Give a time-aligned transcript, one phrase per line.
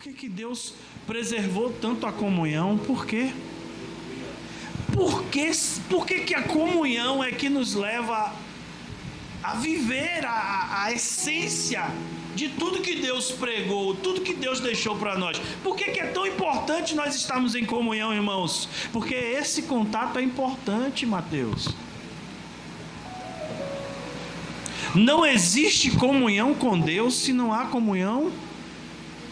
[0.00, 0.72] Que, que Deus
[1.06, 2.78] preservou tanto a comunhão?
[2.78, 3.34] Por quê?
[4.94, 5.50] Por, que,
[5.90, 8.34] por que, que a comunhão é que nos leva
[9.42, 11.84] a viver a, a essência
[12.34, 15.38] de tudo que Deus pregou, tudo que Deus deixou para nós.
[15.62, 18.70] Por que, que, é tão importante nós estarmos em comunhão, irmãos?
[18.94, 21.68] Porque esse contato é importante, Mateus.
[24.94, 28.32] Não existe comunhão com Deus se não há comunhão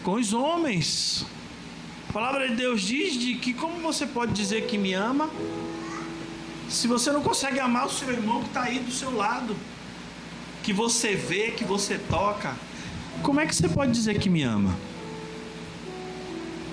[0.03, 1.25] com os homens.
[2.09, 5.29] A palavra de Deus diz de que como você pode dizer que me ama
[6.69, 9.55] se você não consegue amar o seu irmão que está aí do seu lado,
[10.61, 12.55] que você vê, que você toca,
[13.23, 14.75] como é que você pode dizer que me ama?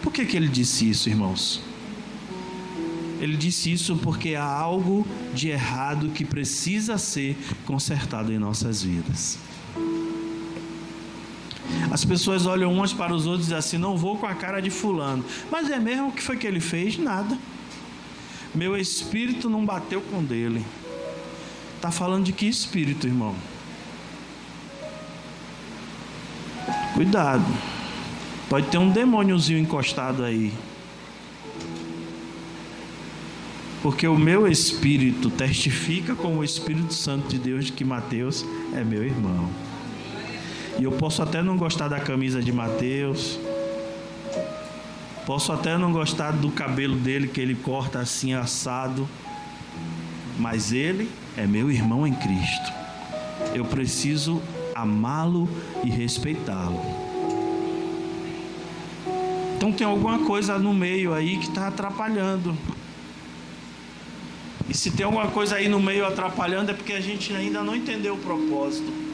[0.03, 1.63] Por que, que ele disse isso, irmãos?
[3.19, 9.39] Ele disse isso porque há algo de errado que precisa ser consertado em nossas vidas.
[11.91, 14.61] As pessoas olham umas para os outros e dizem assim: não vou com a cara
[14.61, 15.25] de fulano.
[15.51, 16.99] Mas é mesmo o que foi que ele fez?
[16.99, 17.39] Nada.
[18.55, 20.65] Meu espírito não bateu com dele.
[21.77, 23.35] Está falando de que espírito, irmão?
[26.95, 27.45] Cuidado.
[28.49, 30.53] Pode ter um demôniozinho encostado aí.
[33.83, 38.83] Porque o meu espírito testifica com o Espírito Santo de Deus de que Mateus é
[38.83, 39.49] meu irmão.
[40.79, 43.39] E eu posso até não gostar da camisa de Mateus.
[45.25, 49.09] Posso até não gostar do cabelo dele que ele corta assim assado.
[50.39, 52.73] Mas ele é meu irmão em Cristo.
[53.55, 54.43] Eu preciso
[54.75, 55.49] amá-lo
[55.83, 56.81] e respeitá-lo.
[59.57, 62.57] Então tem alguma coisa no meio aí que está atrapalhando.
[64.69, 67.75] E se tem alguma coisa aí no meio atrapalhando é porque a gente ainda não
[67.75, 69.06] entendeu o propósito.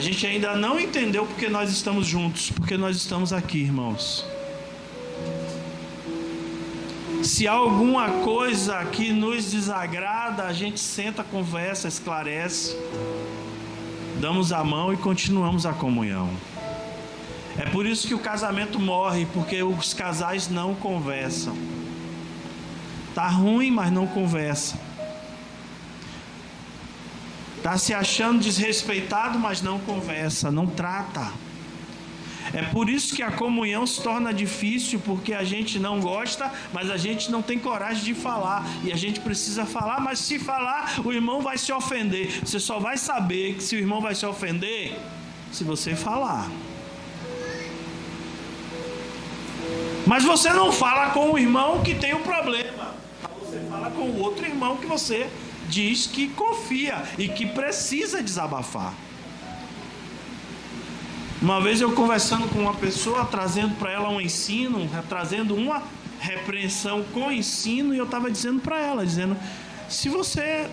[0.00, 4.24] A gente ainda não entendeu porque nós estamos juntos, porque nós estamos aqui, irmãos.
[7.22, 12.74] Se alguma coisa que nos desagrada, a gente senta, conversa, esclarece,
[14.18, 16.30] damos a mão e continuamos a comunhão.
[17.58, 21.54] É por isso que o casamento morre, porque os casais não conversam.
[23.14, 24.80] Tá ruim, mas não conversa.
[27.60, 31.30] Está se achando desrespeitado, mas não conversa, não trata.
[32.54, 36.90] É por isso que a comunhão se torna difícil, porque a gente não gosta, mas
[36.90, 38.64] a gente não tem coragem de falar.
[38.82, 42.40] E a gente precisa falar, mas se falar, o irmão vai se ofender.
[42.42, 44.98] Você só vai saber que se o irmão vai se ofender
[45.52, 46.50] se você falar.
[50.06, 52.94] Mas você não fala com o irmão que tem o problema.
[53.38, 55.28] Você fala com o outro irmão que você
[55.70, 58.92] diz que confia e que precisa desabafar.
[61.40, 65.82] Uma vez eu conversando com uma pessoa, trazendo para ela um ensino, trazendo uma
[66.18, 69.34] repreensão com ensino, e eu estava dizendo para ela, dizendo:
[69.88, 70.68] se você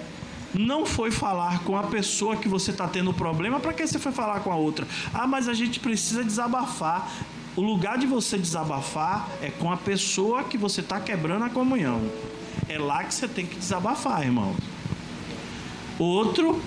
[0.54, 4.12] não foi falar com a pessoa que você está tendo problema, para que você foi
[4.12, 4.86] falar com a outra?
[5.14, 7.10] Ah, mas a gente precisa desabafar.
[7.56, 12.02] O lugar de você desabafar é com a pessoa que você está quebrando a comunhão.
[12.68, 14.54] É lá que você tem que desabafar, irmão.
[16.00, 16.62] Outro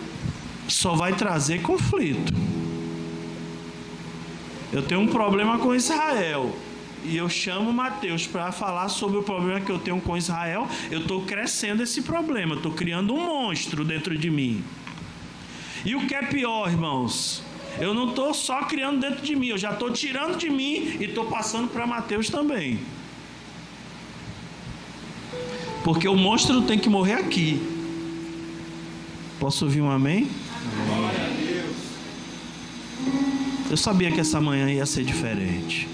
[0.68, 2.32] só vai trazer conflito.
[4.72, 6.54] Eu tenho um problema com Israel
[7.04, 11.00] e eu chamo Mateus para falar sobre o problema que eu tenho com Israel, eu
[11.00, 14.62] estou crescendo esse problema, estou criando um monstro dentro de mim.
[15.84, 17.42] E o que é pior, irmãos?
[17.78, 21.04] Eu não estou só criando dentro de mim, eu já estou tirando de mim e
[21.04, 22.78] estou passando para Mateus também.
[25.82, 27.79] Porque o monstro tem que morrer aqui.
[29.40, 30.30] Posso ouvir um amém?
[30.86, 31.76] Glória a Deus.
[33.70, 35.88] Eu sabia que essa manhã ia ser diferente.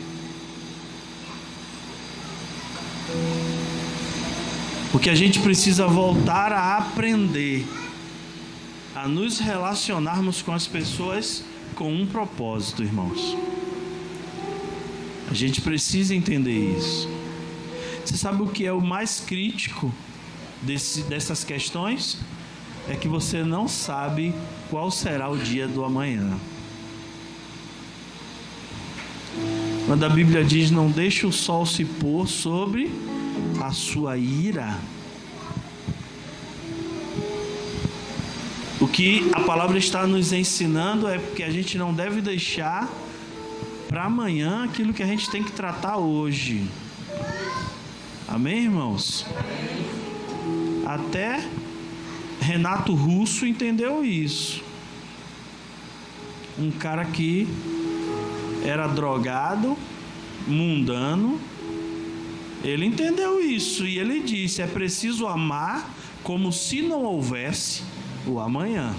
[4.90, 7.64] Porque a gente precisa voltar a aprender
[8.96, 11.44] a nos relacionarmos com as pessoas
[11.76, 13.36] com um propósito, irmãos.
[15.30, 17.08] A gente precisa entender isso.
[18.04, 19.94] Você sabe o que é o mais crítico
[20.62, 22.18] desse, dessas questões?
[22.88, 24.34] É que você não sabe
[24.70, 26.38] qual será o dia do amanhã.
[29.86, 32.90] Quando a Bíblia diz: Não deixe o sol se pôr sobre
[33.60, 34.78] a sua ira.
[38.80, 42.88] O que a palavra está nos ensinando é que a gente não deve deixar
[43.88, 46.66] para amanhã aquilo que a gente tem que tratar hoje.
[48.28, 49.24] Amém, irmãos?
[50.84, 51.42] Até
[52.40, 54.62] Renato Russo entendeu isso.
[56.58, 57.46] Um cara que
[58.64, 59.76] era drogado,
[60.46, 61.40] mundano.
[62.64, 67.82] Ele entendeu isso e ele disse: é preciso amar como se não houvesse
[68.26, 68.94] o amanhã.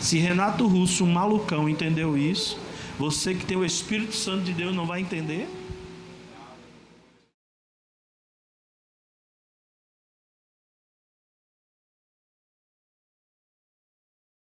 [0.00, 2.58] Se Renato Russo, um malucão, entendeu isso,
[2.98, 5.48] você que tem o Espírito Santo de Deus não vai entender?